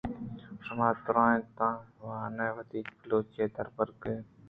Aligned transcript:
شُما 0.63 0.87
درونتاں 1.03 1.73
وانان 2.05 2.47
ءَ 2.53 2.55
وت 2.55 2.71
بلوچی 3.01 3.43
دربر 3.55 3.87
اِت 3.93 4.27